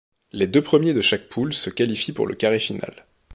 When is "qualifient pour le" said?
1.69-2.33